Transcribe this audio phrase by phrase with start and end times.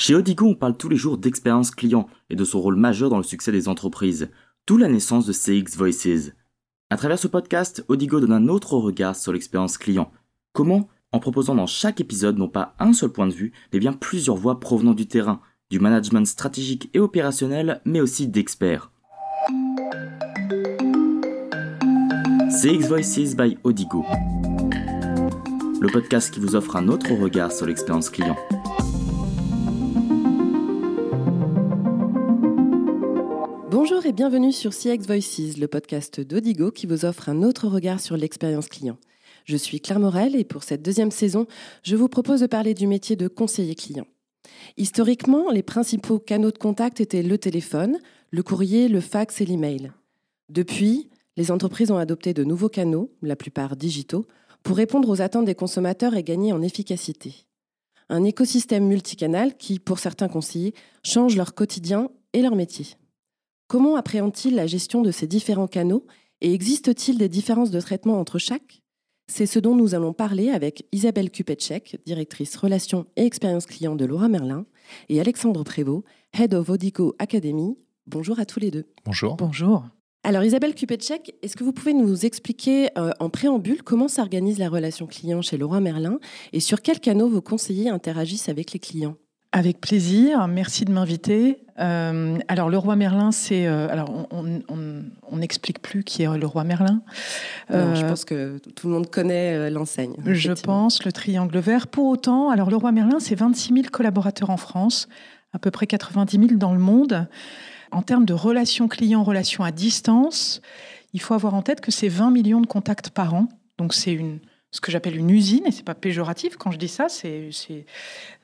[0.00, 3.16] Chez Odigo, on parle tous les jours d'expérience client et de son rôle majeur dans
[3.16, 4.30] le succès des entreprises,
[4.64, 6.30] d'où la naissance de CX Voices.
[6.88, 10.12] À travers ce podcast, Odigo donne un autre regard sur l'expérience client.
[10.52, 10.88] Comment?
[11.10, 14.36] En proposant dans chaque épisode non pas un seul point de vue, mais bien plusieurs
[14.36, 18.92] voix provenant du terrain, du management stratégique et opérationnel, mais aussi d'experts.
[22.62, 24.04] CX Voices by Odigo.
[25.80, 28.36] Le podcast qui vous offre un autre regard sur l'expérience client.
[34.18, 38.66] Bienvenue sur CX Voices, le podcast d'Odigo qui vous offre un autre regard sur l'expérience
[38.66, 38.98] client.
[39.44, 41.46] Je suis Claire Morel et pour cette deuxième saison,
[41.84, 44.08] je vous propose de parler du métier de conseiller client.
[44.76, 48.00] Historiquement, les principaux canaux de contact étaient le téléphone,
[48.32, 49.92] le courrier, le fax et l'email.
[50.48, 54.26] Depuis, les entreprises ont adopté de nouveaux canaux, la plupart digitaux,
[54.64, 57.46] pour répondre aux attentes des consommateurs et gagner en efficacité.
[58.08, 62.96] Un écosystème multicanal qui, pour certains conseillers, change leur quotidien et leur métier.
[63.68, 66.06] Comment appréhende-t-il la gestion de ces différents canaux
[66.40, 68.80] et existe-t-il des différences de traitement entre chaque?
[69.30, 74.06] C'est ce dont nous allons parler avec Isabelle Kupetchek, directrice relations et expérience client de
[74.06, 74.64] Laura Merlin,
[75.10, 77.76] et Alexandre Prévost, Head of Odigo Academy.
[78.06, 78.86] Bonjour à tous les deux.
[79.04, 79.36] Bonjour.
[79.36, 79.84] Bonjour.
[80.24, 84.70] Alors Isabelle Kupetchek, est-ce que vous pouvez nous expliquer euh, en préambule comment s'organise la
[84.70, 86.20] relation client chez Laura Merlin
[86.54, 89.16] et sur quels canaux vos conseillers interagissent avec les clients?
[89.52, 91.60] Avec plaisir, merci de m'inviter.
[91.78, 96.64] Euh, alors le roi Merlin, c'est euh, alors on n'explique plus qui est le roi
[96.64, 97.00] Merlin.
[97.70, 100.14] Euh, je pense que tout le monde connaît l'enseigne.
[100.26, 101.86] Je pense le triangle vert.
[101.86, 105.08] Pour autant, alors le roi Merlin, c'est 26 000 collaborateurs en France,
[105.52, 107.26] à peu près 90 000 dans le monde.
[107.90, 110.60] En termes de relations clients, relations à distance,
[111.14, 113.48] il faut avoir en tête que c'est 20 millions de contacts par an.
[113.78, 114.40] Donc c'est une
[114.70, 117.50] ce que j'appelle une usine, et c'est pas péjoratif quand je dis ça, c'est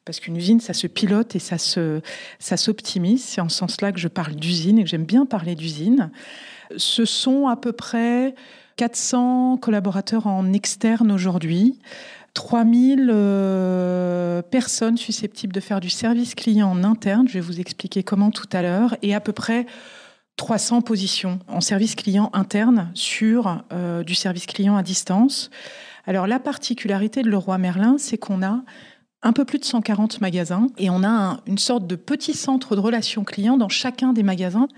[0.05, 2.01] parce qu'une usine, ça se pilote et ça se,
[2.39, 3.25] ça s'optimise.
[3.25, 6.11] C'est en ce sens-là que je parle d'usine et que j'aime bien parler d'usine.
[6.77, 8.35] Ce sont à peu près
[8.77, 11.79] 400 collaborateurs en externe aujourd'hui.
[12.35, 18.03] 3000 euh, personnes susceptibles de faire du service client en interne, je vais vous expliquer
[18.03, 19.67] comment tout à l'heure, et à peu près
[20.37, 25.51] 300 positions en service client interne sur euh, du service client à distance.
[26.07, 28.63] Alors la particularité de Leroy Merlin, c'est qu'on a
[29.23, 32.81] un peu plus de 140 magasins et on a une sorte de petit centre de
[32.81, 34.69] relations clients dans chacun des magasins,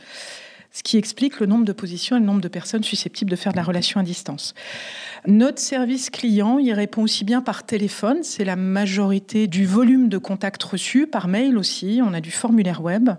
[0.71, 3.53] ce qui explique le nombre de positions et le nombre de personnes susceptibles de faire
[3.53, 4.55] de la relation à distance.
[5.27, 10.19] Notre service client, il répond aussi bien par téléphone, c'est la majorité du volume de
[10.19, 13.11] contacts reçus, par mail aussi, on a du formulaire web,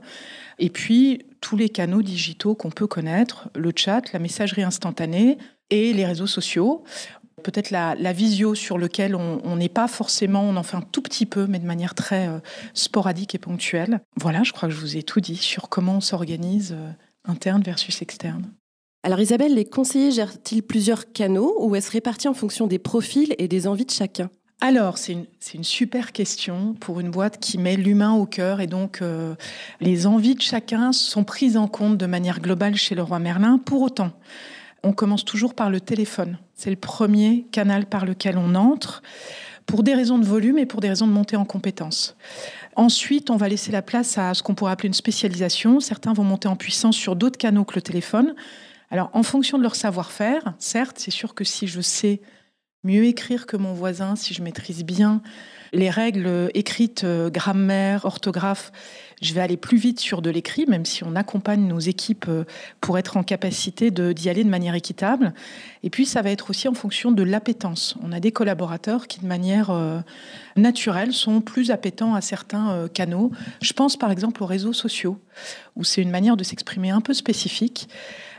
[0.60, 5.38] et puis tous les canaux digitaux qu'on peut connaître, le chat, la messagerie instantanée
[5.70, 6.86] et les réseaux sociaux
[7.48, 11.26] peut-être la, visio sur lequel on n'est pas forcément, on en fait un tout petit
[11.26, 12.40] peu, mais de manière très euh,
[12.74, 14.02] sporadique et ponctuelle.
[14.18, 16.92] Voilà, je crois que je vous ai tout dit sur comment on s'organise euh,
[17.24, 18.52] interne versus externe.
[19.04, 23.48] Alors Isabelle, les conseillers gèrent-ils plusieurs canaux ou est-ce réparti en fonction des profils et
[23.48, 24.30] des envies de chacun?
[24.60, 25.14] Alors, c'est
[25.54, 29.36] une, super question pour une boîte qui met l'humain au cœur et donc euh,
[29.80, 33.58] les envies de chacun sont prises en compte de manière globale chez le roi Merlin.
[33.58, 34.12] Pour autant,
[34.84, 36.40] on commence toujours par le téléphone.
[36.58, 39.04] C'est le premier canal par lequel on entre
[39.68, 42.18] pour des raisons de volume et pour des raisons de montée en compétences.
[42.76, 45.80] Ensuite, on va laisser la place à ce qu'on pourrait appeler une spécialisation.
[45.80, 48.34] Certains vont monter en puissance sur d'autres canaux que le téléphone.
[48.90, 52.22] Alors, en fonction de leur savoir-faire, certes, c'est sûr que si je sais
[52.84, 55.22] mieux écrire que mon voisin, si je maîtrise bien
[55.74, 58.72] les règles écrites, euh, grammaire, orthographe,
[59.22, 62.44] je vais aller plus vite sur de l'écrit, même si on accompagne nos équipes euh,
[62.82, 65.34] pour être en capacité d'y aller de manière équitable.
[65.84, 67.96] Et puis, ça va être aussi en fonction de l'appétence.
[68.04, 70.00] On a des collaborateurs qui, de manière euh,
[70.56, 73.32] naturelle, sont plus appétents à certains canaux.
[73.62, 75.20] Je pense par exemple aux réseaux sociaux,
[75.76, 77.90] où c'est une manière de s'exprimer un peu spécifique.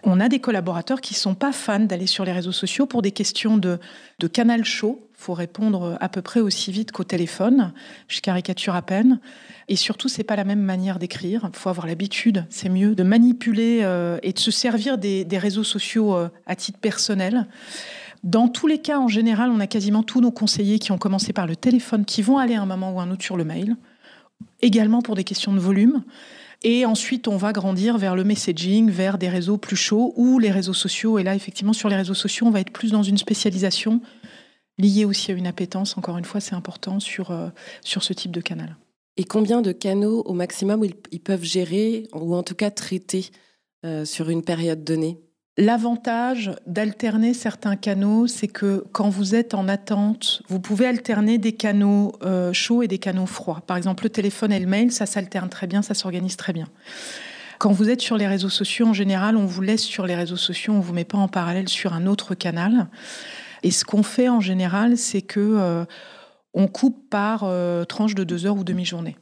[0.04, 3.02] On a des collaborateurs qui ne sont pas fans d'aller sur les réseaux sociaux pour
[3.02, 3.78] des questions de,
[4.18, 5.08] de canal chaud.
[5.14, 7.72] Il faut répondre à peu près aussi vite qu'au téléphone.
[8.06, 9.20] Je caricature à peine.
[9.68, 11.48] Et surtout, c'est pas la même manière d'écrire.
[11.52, 15.64] Il faut avoir l'habitude, c'est mieux, de manipuler euh, et de se servir des, réseaux
[15.64, 17.46] sociaux euh, à titre personnel.
[18.24, 21.32] Dans tous les cas, en général, on a quasiment tous nos conseillers qui ont commencé
[21.32, 23.76] par le téléphone, qui vont aller à un moment ou un autre sur le mail.
[24.62, 26.02] Également pour des questions de volume.
[26.64, 30.50] Et ensuite, on va grandir vers le messaging, vers des réseaux plus chauds ou les
[30.50, 31.18] réseaux sociaux.
[31.18, 34.00] Et là, effectivement, sur les réseaux sociaux, on va être plus dans une spécialisation
[34.76, 35.96] liée aussi à une appétence.
[35.96, 37.48] Encore une fois, c'est important sur, euh,
[37.82, 38.76] sur ce type de canal.
[39.16, 43.26] Et combien de canaux au maximum ils, peuvent gérer ou en tout cas traiter
[43.84, 45.18] euh, sur une période donnée?
[45.60, 51.50] L'avantage d'alterner certains canaux, c'est que quand vous êtes en attente, vous pouvez alterner des
[51.50, 53.60] canaux euh, chauds et des canaux froids.
[53.66, 56.68] Par exemple, le téléphone et le mail, ça s'alterne très bien, ça s'organise très bien.
[57.58, 60.36] Quand vous êtes sur les réseaux sociaux, en général, on vous laisse sur les réseaux
[60.36, 62.86] sociaux, on vous met pas en parallèle sur un autre canal.
[63.64, 65.84] Et ce qu'on fait en général, c'est que euh,
[66.54, 69.16] on coupe par euh, tranche de deux heures ou demi-journée.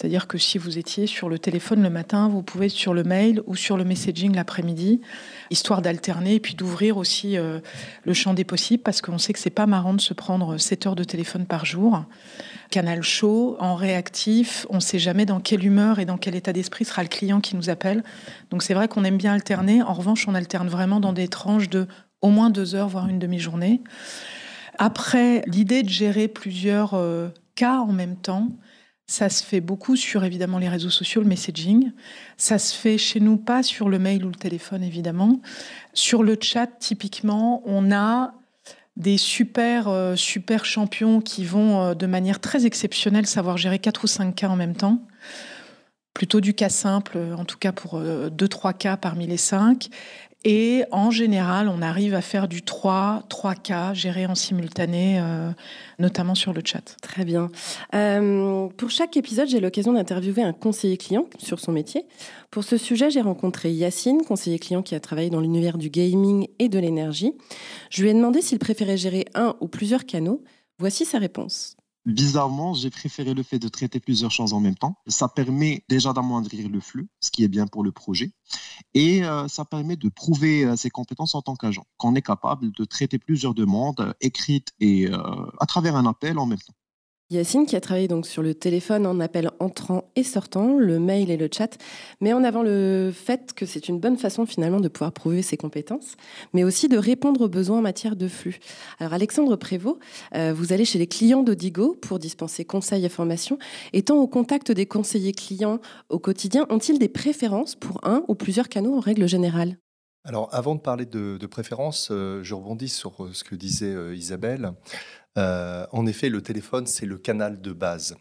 [0.00, 3.04] C'est-à-dire que si vous étiez sur le téléphone le matin, vous pouvez être sur le
[3.04, 5.02] mail ou sur le messaging l'après-midi,
[5.50, 7.60] histoire d'alterner et puis d'ouvrir aussi euh,
[8.04, 10.86] le champ des possibles, parce qu'on sait que c'est pas marrant de se prendre 7
[10.86, 12.02] heures de téléphone par jour.
[12.70, 16.54] Canal chaud, en réactif, on ne sait jamais dans quelle humeur et dans quel état
[16.54, 18.02] d'esprit sera le client qui nous appelle.
[18.48, 19.82] Donc c'est vrai qu'on aime bien alterner.
[19.82, 21.86] En revanche, on alterne vraiment dans des tranches de
[22.22, 23.82] au moins deux heures, voire une demi-journée.
[24.78, 28.48] Après, l'idée de gérer plusieurs euh, cas en même temps,
[29.10, 31.90] ça se fait beaucoup sur évidemment les réseaux sociaux, le messaging.
[32.36, 35.40] Ça se fait chez nous pas sur le mail ou le téléphone évidemment.
[35.94, 38.34] Sur le chat, typiquement, on a
[38.96, 44.04] des super euh, super champions qui vont euh, de manière très exceptionnelle savoir gérer quatre
[44.04, 45.02] ou cinq cas en même temps.
[46.14, 49.88] Plutôt du cas simple, en tout cas pour euh, deux trois cas parmi les cinq.
[50.44, 55.50] Et en général, on arrive à faire du 3, 3K géré en simultané, euh,
[55.98, 56.96] notamment sur le chat.
[57.02, 57.50] Très bien.
[57.94, 62.06] Euh, pour chaque épisode, j'ai l'occasion d'interviewer un conseiller client sur son métier.
[62.50, 66.48] Pour ce sujet, j'ai rencontré Yacine, conseiller client qui a travaillé dans l'univers du gaming
[66.58, 67.34] et de l'énergie.
[67.90, 70.42] Je lui ai demandé s'il préférait gérer un ou plusieurs canaux.
[70.78, 71.76] Voici sa réponse.
[72.10, 74.96] Bizarrement, j'ai préféré le fait de traiter plusieurs choses en même temps.
[75.06, 78.32] Ça permet déjà d'amoindrir le flux, ce qui est bien pour le projet.
[78.94, 82.72] Et euh, ça permet de prouver euh, ses compétences en tant qu'agent, qu'on est capable
[82.72, 86.74] de traiter plusieurs demandes euh, écrites et à travers un appel en même temps.
[87.32, 91.30] Yacine, qui a travaillé donc sur le téléphone en appel entrant et sortant, le mail
[91.30, 91.78] et le chat,
[92.20, 95.56] met en avant le fait que c'est une bonne façon finalement de pouvoir prouver ses
[95.56, 96.16] compétences,
[96.54, 98.58] mais aussi de répondre aux besoins en matière de flux.
[98.98, 99.98] Alors Alexandre Prévost,
[100.34, 103.58] euh, vous allez chez les clients d'Odigo pour dispenser conseils et formations.
[103.92, 105.78] Étant au contact des conseillers clients
[106.08, 109.76] au quotidien, ont-ils des préférences pour un ou plusieurs canaux en règle générale?
[110.24, 114.72] Alors, avant de parler de, préférence, euh, je rebondis sur euh, ce que disait Isabelle.
[115.38, 118.16] Euh, en effet, le téléphone, c'est le canal de base.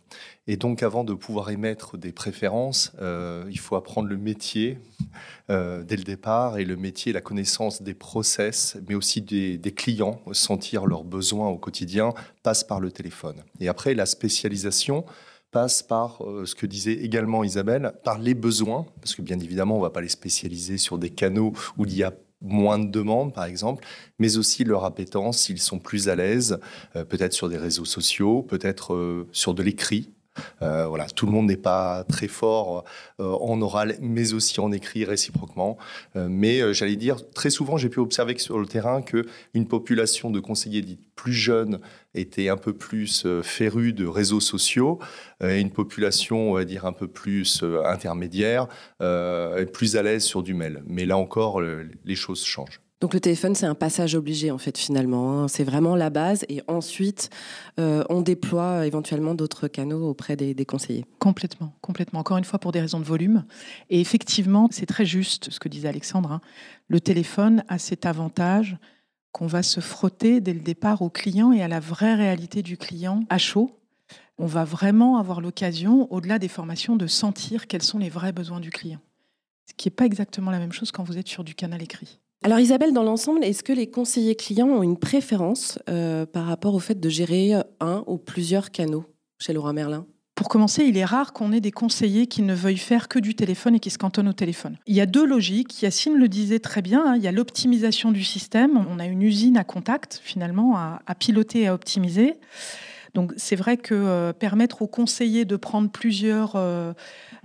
[0.48, 4.78] Et donc, avant de pouvoir émettre des préférences, euh, il faut apprendre le métier
[5.50, 6.60] euh, dès le départ.
[6.60, 11.58] Et le métier, la connaissance des process, mais aussi des, clients, sentir leurs besoins au
[11.58, 12.14] quotidien,
[12.44, 13.44] passe par le téléphone.
[13.60, 15.06] Et après, la spécialisation
[15.52, 19.80] passe par ce que disait également Isabelle, par les besoins, parce que bien évidemment, on
[19.80, 23.34] ne va pas les spécialiser sur des canaux où il y a moins de demandes,
[23.34, 23.86] par exemple,
[24.18, 26.60] mais aussi leur appétence, s'ils sont plus à l'aise,
[26.96, 30.12] euh, peut-être sur des réseaux sociaux, peut-être euh, sur de l'écrit,
[30.62, 32.84] euh, voilà, tout le monde n'est pas très fort
[33.20, 35.78] euh, en oral, mais aussi en écrit réciproquement.
[36.16, 40.30] Euh, mais j'allais dire, très souvent, j'ai pu observer sur le terrain que une population
[40.30, 41.80] de conseillers dits plus jeunes
[42.14, 45.00] était un peu plus férue de réseaux sociaux,
[45.44, 48.68] et une population, on va dire, un peu plus intermédiaire,
[49.74, 50.82] plus à l'aise sur du mail.
[50.88, 52.80] Mais là encore, les choses changent.
[53.02, 55.32] Donc le téléphone, c'est un passage obligé en fait finalement.
[55.32, 55.48] Hein.
[55.48, 57.30] C'est vraiment la base et ensuite
[57.80, 61.06] euh, on déploie éventuellement d'autres canaux auprès des, conseillers.
[61.18, 62.20] Complètement, complètement.
[62.20, 63.46] Encore une fois pour des raisons de volume.
[63.90, 66.34] Et effectivement, c'est très juste ce que disait Alexandre.
[66.34, 66.42] Hein.
[66.90, 68.78] Le téléphone a cet avantage
[69.32, 72.76] qu'on va se frotter dès le départ au client et à la vraie réalité du
[72.76, 73.80] client à chaud.
[74.38, 78.60] On va vraiment avoir l'occasion, au-delà des formations, de sentir quels sont les vrais besoins
[78.60, 79.00] du client.
[79.70, 82.20] Ce qui n'est pas exactement la même chose quand vous êtes sur du canal écrit.
[82.42, 86.74] Alors Isabelle, dans l'ensemble, est-ce que les conseillers clients ont une préférence euh, par rapport
[86.74, 89.04] au fait de gérer un ou plusieurs canaux
[89.40, 90.06] chez Laurent Merlin?
[90.36, 93.36] Pour commencer, il est rare qu'on ait des conseillers qui ne veuillent faire que du
[93.36, 94.78] téléphone et qui se cantonnent au téléphone.
[94.88, 95.82] Il y a deux logiques.
[95.82, 97.06] Yacine le disait très bien.
[97.06, 98.86] Hein, il y a l'optimisation du système.
[98.90, 102.36] On a une usine à contact, finalement, à, piloter et à optimiser.
[103.16, 106.94] Donc c'est vrai que euh, permettre aux conseillers de prendre plusieurs euh,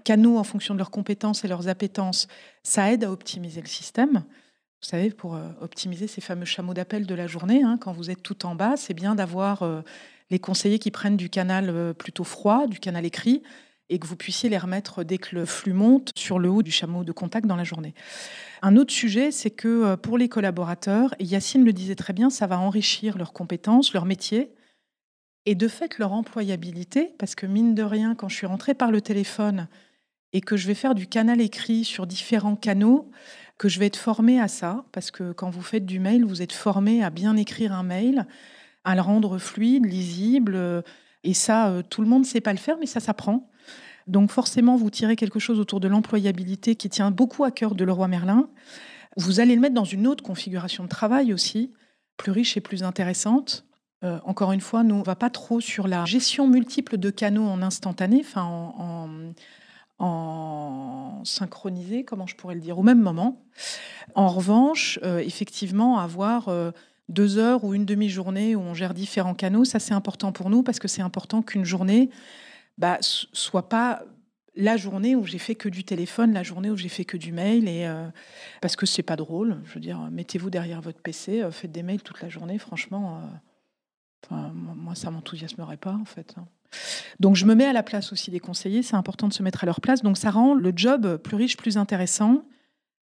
[0.05, 2.29] canaux en fonction de leurs compétences et leurs appétences,
[2.63, 4.23] ça aide à optimiser le système.
[4.85, 8.11] Vous savez, pour euh, optimiser ces fameux chameaux d'appel de la journée, hein, quand vous
[8.11, 9.81] êtes tout en bas, c'est bien d'avoir euh,
[10.29, 13.43] les conseillers qui prennent du canal euh, plutôt froid, du canal écrit,
[13.89, 16.71] et que vous puissiez les remettre dès que le flux monte sur le haut du
[16.71, 17.95] chameau de contact dans la journée.
[18.61, 22.47] Un autre sujet, c'est que pour les collaborateurs, et Yacine le disait très bien, ça
[22.47, 24.53] va enrichir leurs compétences, leur métier,
[25.47, 28.91] et de fait leur employabilité, parce que mine de rien, quand je suis rentrée par
[28.91, 29.67] le téléphone
[30.35, 33.11] et que je vais faire du canal écrit sur différents canaux,
[33.57, 36.43] que je vais être formée à ça, parce que quand vous faites du mail, vous
[36.43, 38.27] êtes formé à bien écrire un mail,
[38.83, 40.83] à le rendre fluide, lisible.
[41.23, 43.49] Et ça, euh, tout le monde ne sait pas le faire, mais ça s'apprend.
[44.09, 47.85] Donc forcément, vous tirez quelque chose autour de l'employabilité qui tient beaucoup à cœur de
[47.85, 48.51] Leroy Merlin.
[49.17, 51.73] Vous allez le mettre dans une autre configuration de travail aussi,
[52.17, 53.65] plus riche et plus intéressante.
[54.03, 57.11] Euh, encore une fois, nous, on ne va pas trop sur la gestion multiple de
[57.11, 59.33] canaux en instantané, enfin en, en,
[61.25, 63.43] synchronisé, comment je pourrais le dire, au même moment.
[64.15, 66.71] En revanche, euh, effectivement, avoir euh,
[67.09, 70.63] deux heures ou une demi-journée où on gère différents canaux, ça c'est important pour nous
[70.63, 72.11] parce que c'est important qu'une journée
[72.79, 74.03] bah, soit pas
[74.57, 77.33] la journée où j'ai fait que du téléphone, la journée où j'ai fait que du
[77.33, 77.93] mail, et
[78.61, 79.61] parce que c'est pas drôle.
[79.65, 82.57] Je veux dire, mettez-vous derrière votre PC, faites des mails toute la journée.
[82.59, 83.21] Franchement,
[84.31, 86.35] moi, ça m'enthousiasmerait pas, en fait.
[86.37, 86.47] Hein.
[87.21, 88.83] Donc, je me mets à la place aussi des conseillers.
[88.83, 90.03] C'est important de se mettre à leur place.
[90.03, 92.45] Donc, ça rend le job plus riche, plus intéressant.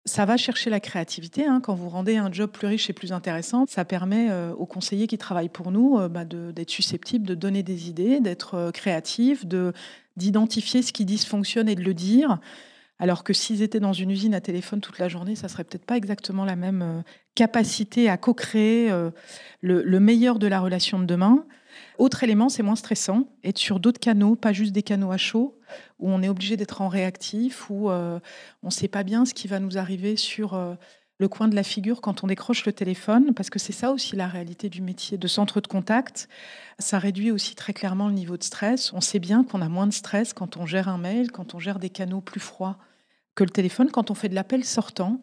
[0.07, 1.45] Ça va chercher la créativité.
[1.45, 1.61] Hein.
[1.63, 5.07] Quand vous rendez un job plus riche et plus intéressant, ça permet euh, aux conseillers
[5.07, 9.45] qui travaillent pour nous euh, bah, d'être susceptibles de donner des idées, d'être euh, créatifs,
[10.17, 12.39] d'identifier ce qui dysfonctionne et de le dire.
[12.99, 15.85] Alors que s'ils étaient dans une usine à téléphone toute la journée, ça serait peut-être
[15.85, 17.03] pas exactement la même euh,
[17.35, 18.91] capacité à co-créer
[19.61, 21.45] le, meilleur de la relation de demain.
[22.01, 25.61] Autre élément, c'est moins stressant, être sur d'autres canaux, pas juste des canaux à chaud,
[25.99, 28.19] où on est obligé d'être en réactif, où euh,
[28.63, 30.59] on ne sait pas bien ce qui va nous arriver sur
[31.21, 34.17] le coin de la figure quand on décroche le téléphone, parce que c'est ça aussi
[34.17, 36.31] la réalité du métier de centre de contact.
[36.79, 38.95] Ça réduit aussi très clairement le niveau de stress.
[38.95, 41.59] On sait bien qu'on a moins de stress quand on gère un mail, quand on
[41.59, 42.79] gère des canaux plus froids
[43.35, 43.91] que le téléphone.
[43.91, 45.23] Quand on fait de l'appel sortant,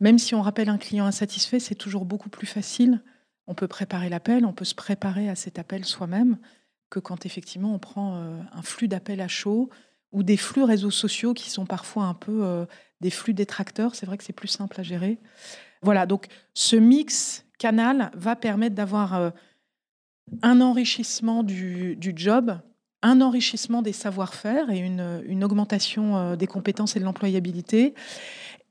[0.00, 3.02] même si on rappelle un client insatisfait, c'est toujours beaucoup plus facile.
[3.48, 6.38] On peut préparer l'appel, on peut se préparer à cet appel soi-même
[6.90, 9.68] que quand effectivement on prend euh, un flux d'appels à chaud
[10.12, 12.66] ou des flux réseaux sociaux qui sont parfois un peu euh,
[13.00, 13.94] des flux détracteurs.
[13.94, 15.18] C'est vrai que c'est plus simple à gérer.
[15.82, 19.30] Voilà, donc ce mix canal va permettre d'avoir euh,
[20.42, 22.58] un enrichissement du, job
[23.00, 27.94] un enrichissement des savoir-faire et une, augmentation euh, des compétences et de l'employabilité.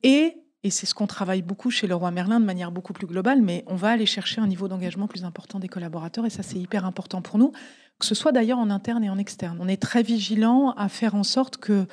[0.04, 3.08] Et, et c'est ce qu'on travaille beaucoup chez le roi Merlin de manière beaucoup plus
[3.08, 6.44] globale, mais on va aller chercher un niveau d'engagement plus important des collaborateurs et ça
[6.44, 7.52] c'est hyper important pour nous,
[8.00, 9.58] que ce soit d'ailleurs en interne et en externe.
[9.62, 11.86] On est très vigilant à faire en sorte que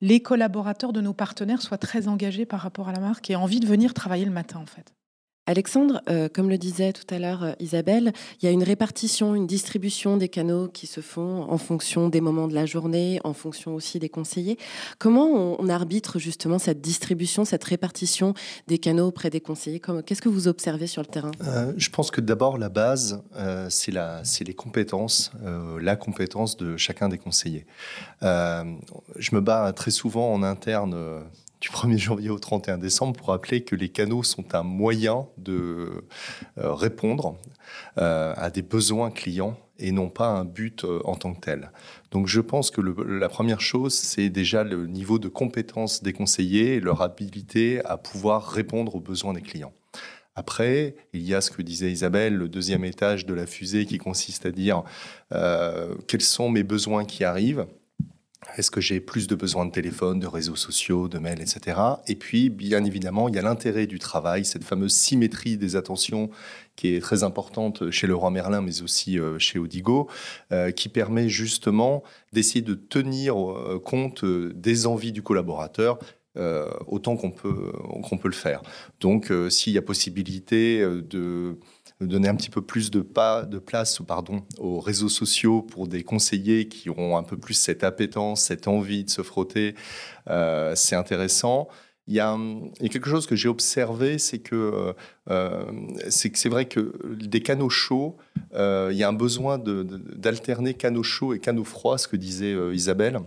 [0.00, 3.36] les collaborateurs de nos partenaires soient très engagés par rapport à la marque et aient
[3.36, 4.94] envie de venir travailler le matin en fait.
[5.46, 9.34] Alexandre, euh, comme le disait tout à l'heure euh, Isabelle, il y a une répartition,
[9.34, 13.32] une distribution des canaux qui se font en fonction des moments de la journée, en
[13.32, 14.56] fonction aussi des conseillers.
[15.00, 18.34] Comment on, arbitre justement cette distribution, cette répartition
[18.68, 21.32] des canaux auprès des conseillers Qu'est-ce que vous observez sur le terrain?
[21.42, 23.22] Euh, Je pense que d'abord la base,
[23.68, 25.32] c'est les compétences,
[25.80, 27.66] la compétence de chacun des conseillers.
[28.20, 30.94] je me bats très souvent en interne
[31.62, 36.04] du 1er janvier au 31 décembre pour rappeler que les canaux sont un moyen de
[36.58, 37.38] euh, répondre
[37.98, 41.70] euh, à des besoins clients et non pas un but euh, en tant que tel.
[42.10, 46.74] Donc je pense que la première chose, c'est déjà le niveau de compétence des conseillers
[46.74, 49.72] et leur habilité à pouvoir répondre aux besoins des clients.
[50.34, 53.98] Après, il y a ce que disait Isabelle, le deuxième étage de la fusée qui
[53.98, 54.82] consiste à dire
[56.08, 57.66] quels sont mes besoins qui arrivent
[58.56, 61.78] est-ce que j'ai plus de besoins de téléphone, de réseaux sociaux, de mails, etc.
[62.06, 66.30] Et puis, bien évidemment, il y a l'intérêt du travail, cette fameuse symétrie des attentions
[66.76, 70.08] qui est très importante chez le roi Merlin, mais aussi euh, chez Odigo,
[70.52, 75.98] euh, qui permet justement d'essayer de tenir euh, compte des envies du collaborateur
[76.86, 78.62] autant qu'on peut, qu'on peut le faire.
[79.00, 81.58] Donc, s'il y a possibilité de
[82.06, 86.02] donner un petit peu plus de, pas, de place pardon, aux réseaux sociaux pour des
[86.02, 89.74] conseillers qui ont un peu plus cette appétence, cette envie de se frotter.
[90.28, 91.68] Euh, c'est intéressant.
[92.08, 92.36] Il y, a,
[92.90, 94.92] quelque chose que j'ai observé, c'est que
[95.30, 95.64] euh,
[96.10, 98.16] c'est vrai que des canaux chauds,
[98.54, 102.56] euh, il y a un besoin d'alterner canaux chauds et canaux froids, ce que disait
[102.72, 103.20] Isabelle.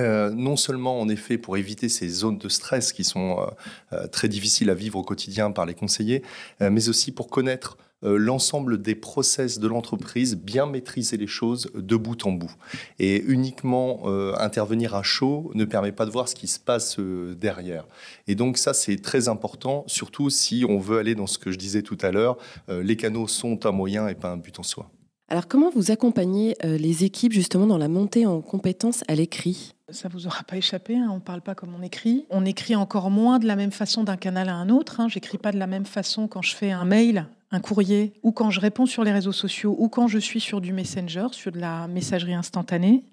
[0.00, 3.46] Euh, non seulement en effet pour éviter ces zones de stress qui sont euh,
[3.92, 6.22] euh, très difficiles à vivre au quotidien par les conseillers,
[6.60, 12.24] mais aussi pour connaître l'ensemble des process de l'entreprise, bien maîtriser les choses de bout
[12.24, 12.52] en bout.
[12.98, 14.06] Et uniquement
[14.38, 17.86] intervenir à chaud ne permet pas de voir ce qui se passe derrière.
[18.26, 21.58] Et donc ça, c'est très important, surtout si on veut aller dans ce que je
[21.58, 22.38] disais tout à l'heure,
[22.68, 24.90] les canaux sont un moyen et pas un but en soi.
[25.32, 29.76] Alors comment vous accompagnez les équipes justement dans la montée en compétences à l'écrit?
[29.88, 32.26] Ça vous aura pas échappé, hein, on ne parle pas comme on écrit.
[32.30, 34.98] On écrit encore moins de la même façon d'un canal à un autre.
[34.98, 35.08] Hein.
[35.08, 38.50] J'écris pas de la même façon quand je fais un mail, un courrier, ou quand
[38.50, 41.60] je réponds sur les réseaux sociaux, ou quand je suis sur du messenger, sur de
[41.60, 43.04] la messagerie instantanée.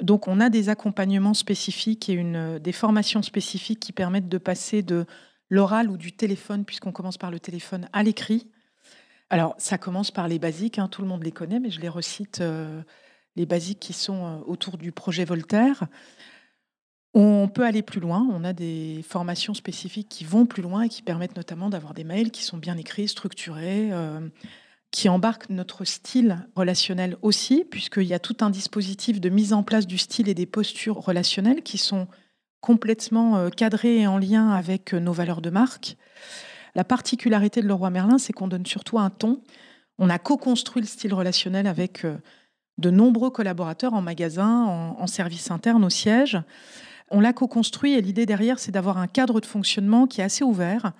[0.00, 4.82] Donc on a des accompagnements spécifiques et une, des formations spécifiques qui permettent de passer
[4.82, 5.06] de
[5.50, 8.46] l'oral ou du téléphone, puisqu'on commence par le téléphone, à l'écrit.
[9.32, 11.88] Alors ça commence par les basiques, hein, tout le monde les connaît, mais je les
[11.88, 12.42] recite.
[12.42, 12.82] Euh,
[13.34, 15.84] les basiques qui sont euh, autour du projet Voltaire.
[17.14, 18.28] On peut aller plus loin.
[18.30, 22.04] On a des formations spécifiques qui vont plus loin et qui permettent notamment d'avoir des
[22.04, 24.20] mails qui sont bien écrits, structurés, euh,
[24.90, 29.62] qui embarquent notre style relationnel aussi, puisqu'il y a tout un dispositif de mise en
[29.62, 32.06] place du style et des postures relationnelles qui sont
[32.60, 35.96] complètement cadrés et en lien avec nos valeurs de marque.
[36.74, 39.42] La particularité de Leroy Merlin, c'est qu'on donne surtout un ton.
[39.98, 42.06] On a co-construit le style relationnel avec
[42.78, 46.40] de nombreux collaborateurs en magasin, en, en service interne, au siège.
[47.10, 50.44] On l'a co-construit et l'idée derrière, c'est d'avoir un cadre de fonctionnement qui est assez
[50.44, 50.92] ouvert,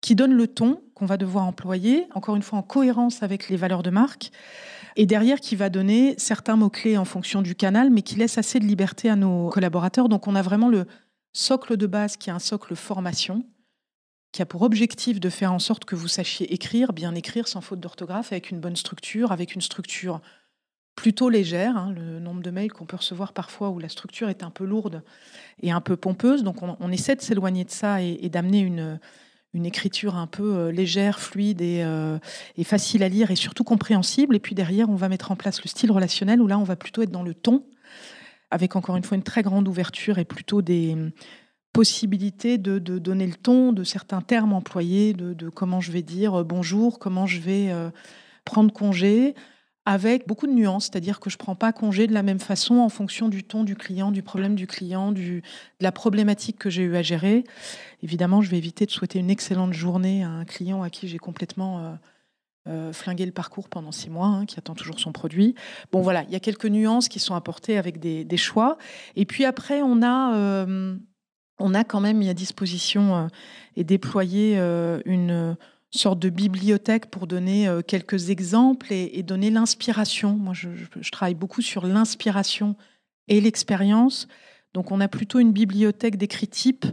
[0.00, 3.56] qui donne le ton qu'on va devoir employer, encore une fois en cohérence avec les
[3.56, 4.32] valeurs de marque,
[4.96, 8.58] et derrière qui va donner certains mots-clés en fonction du canal, mais qui laisse assez
[8.58, 10.08] de liberté à nos collaborateurs.
[10.08, 10.86] Donc on a vraiment le
[11.32, 13.44] socle de base qui est un socle formation,
[14.32, 17.60] qui a pour objectif de faire en sorte que vous sachiez écrire, bien écrire sans
[17.60, 20.20] faute d'orthographe, avec une bonne structure, avec une structure
[20.96, 21.76] plutôt légère.
[21.76, 24.64] Hein, le nombre de mails qu'on peut recevoir parfois où la structure est un peu
[24.64, 25.02] lourde
[25.62, 26.42] et un peu pompeuse.
[26.44, 28.98] Donc on, essaie de s'éloigner de ça et, d'amener une,
[29.66, 32.18] écriture un peu euh, légère, fluide euh,
[32.56, 34.34] et, facile à lire et surtout compréhensible.
[34.34, 36.76] Et puis derrière, on va mettre en place le style relationnel où là, on va
[36.76, 37.66] plutôt être dans le ton,
[38.50, 40.96] avec encore une fois une très grande ouverture et plutôt des
[41.72, 46.44] possibilités de, donner le ton de certains termes employés, de, comment je vais dire euh,
[46.44, 47.72] bonjour, comment je vais
[48.44, 49.34] prendre congé,
[49.84, 52.76] avec beaucoup de nuances, c'est-à-dire que je ne prends pas congé de la même façon
[52.76, 56.70] en fonction du ton du client, du problème du client, du, de la problématique que
[56.70, 57.44] j'ai eu à gérer.
[58.02, 61.18] Évidemment, je vais éviter de souhaiter une excellente journée à un client à qui j'ai
[61.18, 61.94] complètement euh,
[62.68, 65.56] euh, flingué le parcours pendant six mois, hein, qui attend toujours son produit.
[65.90, 68.78] Bon, voilà, il y a quelques nuances qui sont apportées avec des, choix.
[69.16, 70.96] Et puis après, on a, euh,
[71.62, 73.28] on a quand même mis à disposition
[73.76, 74.58] et déployé
[75.04, 75.56] une
[75.98, 80.32] sorte de bibliothèque pour donner euh, quelques exemples et, donner l'inspiration.
[80.32, 80.68] Moi, je,
[81.10, 82.76] travaille beaucoup sur l'inspiration
[83.28, 84.26] et l'expérience.
[84.74, 86.86] Donc, on a plutôt une bibliothèque d'écrits types.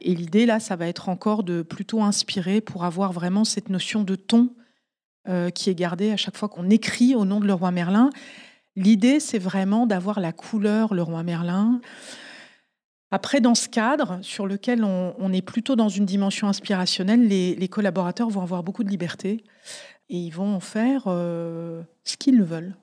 [0.00, 4.02] Et l'idée, là, ça va être encore de plutôt inspirer pour avoir vraiment cette notion
[4.02, 4.50] de ton
[5.28, 8.08] euh, qui est gardée à chaque fois qu'on écrit au nom de Leroy Merlin.
[8.74, 11.80] L'idée, c'est vraiment d'avoir la couleur Leroy Merlin.
[13.10, 18.28] Après, dans ce cadre sur lequel on, est plutôt dans une dimension inspirationnelle, les, collaborateurs
[18.28, 19.42] vont avoir beaucoup de liberté
[20.08, 22.76] et ils vont en faire euh, ce qu'ils veulent.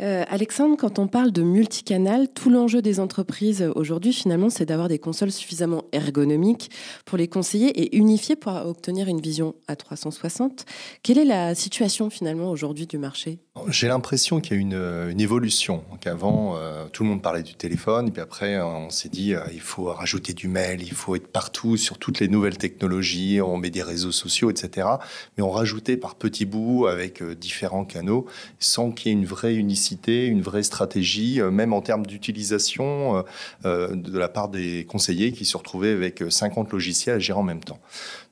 [0.00, 4.88] Euh, Alexandre, quand on parle de multicanal, tout l'enjeu des entreprises aujourd'hui, finalement, c'est d'avoir
[4.88, 6.70] des consoles suffisamment ergonomiques
[7.04, 10.64] pour les conseiller et unifiées pour obtenir une vision à 360.
[11.02, 13.38] Quelle est la situation finalement aujourd'hui du marché?
[13.68, 15.84] J'ai l'impression qu'il y a une, une évolution.
[16.00, 19.60] Qu'avant, euh, tout le monde parlait du téléphone, puis après, on s'est dit euh, il
[19.60, 23.68] faut rajouter du mail, il faut être partout sur toutes les nouvelles technologies, on met
[23.68, 24.88] des réseaux sociaux, etc.
[25.36, 28.26] Mais on rajoutait par petits bouts avec différents canaux
[28.58, 29.92] sans qu'il y ait une vraie unicité
[30.26, 33.22] une vraie stratégie, euh, même en termes d'utilisation euh,
[33.64, 37.44] euh, de la part des conseillers qui se retrouvaient avec 50 logiciels à gérer en
[37.44, 37.78] même temps.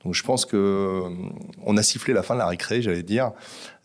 [0.05, 1.03] Donc je pense que
[1.65, 3.33] on a sifflé la fin de la récré, j'allais dire,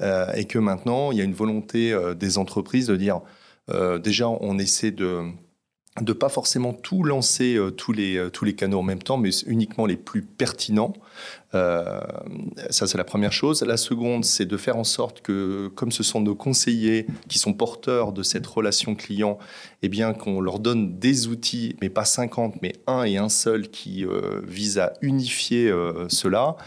[0.02, 3.22] et que maintenant il y a une volonté des entreprises de dire
[4.02, 5.24] déjà on essaie de
[6.02, 9.86] de pas forcément tout lancer tous les tous les canaux en même temps, mais uniquement
[9.86, 10.94] les plus pertinents
[11.56, 12.02] euh,
[12.70, 13.62] ça, c'est la première chose.
[13.62, 17.54] La seconde, c'est de faire en sorte que, comme ce sont nos conseillers qui sont
[17.54, 19.40] porteurs de cette relation client,
[19.82, 23.70] eh bien, qu'on leur donne des outils, mais pas 50, mais un et un seul
[23.70, 26.58] qui euh, vise à unifier euh, cela.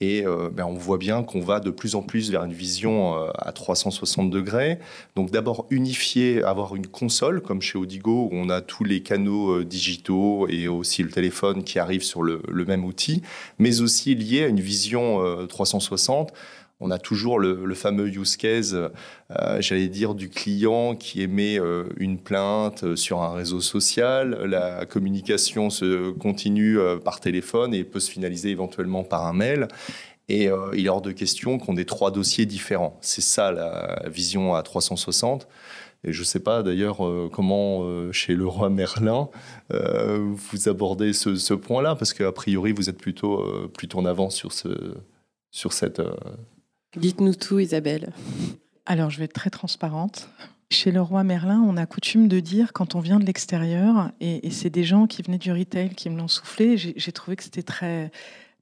[0.00, 3.16] Et euh, ben, on voit bien qu'on va de plus en plus vers une vision
[3.16, 4.78] euh, à 360 degrés.
[5.14, 9.60] Donc d'abord unifier, avoir une console comme chez Odigo où on a tous les canaux
[9.60, 13.22] euh, digitaux et aussi le téléphone qui arrive sur le, même outil,
[13.58, 16.32] mais aussi lié à une vision 360
[16.80, 18.76] on a toujours le, fameux use case,
[19.60, 21.58] j'allais dire, du client qui émet
[21.98, 24.44] une plainte sur un réseau social.
[24.44, 29.68] La communication se continue par téléphone et peut se finaliser éventuellement par un mail.
[30.28, 32.98] Et euh, il est hors de question qu'on ait trois dossiers différents.
[33.00, 35.46] C'est ça la vision à 360.
[36.06, 39.28] Et je ne sais pas d'ailleurs euh, comment euh, chez le roi Merlin
[39.70, 44.94] vous abordez ce, point-là, parce qu'a priori vous êtes plutôt, plutôt en avance sur, ce,
[45.50, 46.00] sur cette...
[46.96, 48.12] Dites-nous tout Isabelle.
[48.86, 50.28] Alors je vais être très transparente.
[50.70, 54.50] Chez le roi Merlin, on a coutume de dire quand on vient de l'extérieur, et,
[54.50, 57.62] c'est des gens qui venaient du retail qui me l'ont soufflé, j'ai trouvé que c'était
[57.62, 58.10] très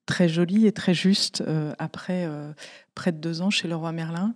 [0.05, 2.53] très joli et très juste euh, après euh,
[2.95, 4.35] près de deux ans chez le roi Merlin.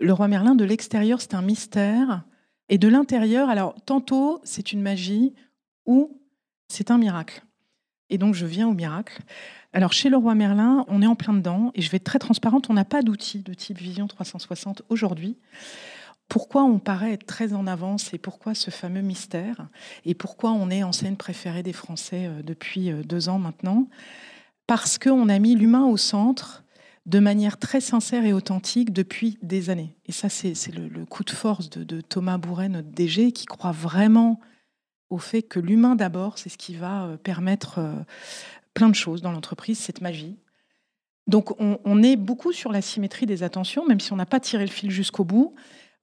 [0.00, 2.24] Le roi Merlin, de l'extérieur, c'est un mystère.
[2.68, 5.34] Et de l'intérieur, alors tantôt c'est une magie
[5.86, 6.20] ou
[6.68, 7.42] c'est un miracle.
[8.10, 9.22] Et donc je viens au miracle.
[9.74, 12.20] Alors chez le roi Merlin, on est en plein dedans et je vais être très
[12.20, 15.36] transparente, on n'a pas d'outil de type Vision 360 aujourd'hui.
[16.28, 19.66] pourquoi on paraît être très en avance et pourquoi ce fameux mystère
[20.04, 23.88] et pourquoi on est enseigne préférée des Français euh, depuis euh, deux ans maintenant?
[24.68, 26.62] Parce qu'on a mis l'humain au centre
[27.04, 29.96] de manière très sincère et authentique depuis des années.
[30.06, 34.40] Et ça, c'est le, coup de force de, Thomas Bourret, notre DG, qui croit vraiment
[35.10, 37.80] au fait que l'humain d'abord, c'est ce qui va euh, permettre
[38.74, 40.36] plein de choses dans l'entreprise, cette magie.
[41.26, 44.66] Donc on, est beaucoup sur la symétrie des attentions, même si on n'a pas tiré
[44.66, 45.54] le fil jusqu'au bout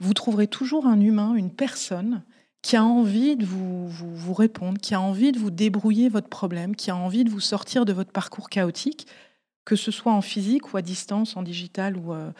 [0.01, 2.23] vous trouverez toujours un humain, une personne
[2.63, 6.75] qui a envie de vous, vous, répondre, qui a envie de vous débrouiller votre problème,
[6.75, 9.07] qui a envie de vous sortir de votre parcours chaotique,
[9.63, 12.31] que ce soit en physique ou à distance, en digital ou, euh,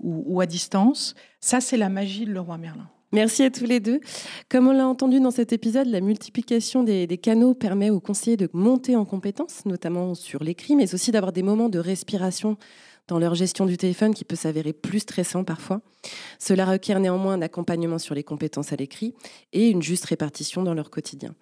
[0.00, 1.14] ou, à distance.
[1.40, 2.88] Ça, c'est la magie de Leroy Merlin.
[3.14, 4.00] Merci à tous les deux.
[4.48, 8.48] Comme on l'a entendu dans cet épisode, la multiplication des, canaux permet aux conseillers de
[8.54, 12.56] monter en compétences, notamment sur l'écrit, mais aussi d'avoir des moments de respiration
[13.12, 15.82] dans leur gestion du téléphone qui peut s'avérer plus stressant parfois.
[16.38, 19.12] Cela requiert néanmoins un accompagnement sur les compétences à l'écrit
[19.52, 21.34] et une juste répartition dans leur quotidien.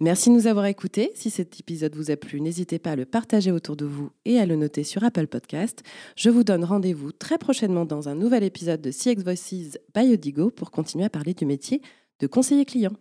[0.00, 1.12] Merci de nous avoir écoutés.
[1.14, 4.40] Si cet épisode vous a plu, n'hésitez pas à le partager autour de vous et
[4.40, 5.84] à le noter sur Apple Podcast.
[6.16, 10.50] Je vous donne rendez-vous très prochainement dans un nouvel épisode de CX Voices by Odigo
[10.50, 11.82] pour continuer à parler du métier
[12.18, 12.94] de conseiller client.